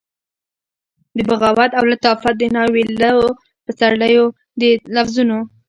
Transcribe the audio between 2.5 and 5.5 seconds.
ناویلو پسرلیو د لفظونو،